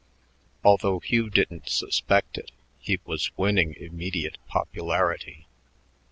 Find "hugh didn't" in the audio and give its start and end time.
1.01-1.69